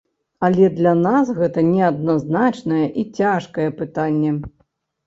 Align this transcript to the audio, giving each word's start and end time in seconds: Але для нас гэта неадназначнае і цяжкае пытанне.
Але 0.45 0.69
для 0.77 0.93
нас 1.07 1.27
гэта 1.41 1.65
неадназначнае 1.67 2.85
і 2.99 3.07
цяжкае 3.21 3.69
пытанне. 3.85 4.39